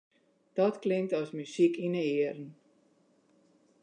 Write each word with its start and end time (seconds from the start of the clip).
Dat 0.57 0.75
klinkt 0.83 1.15
as 1.19 1.29
muzyk 1.37 1.73
yn 1.85 1.93
'e 1.97 2.03
earen. 2.15 2.43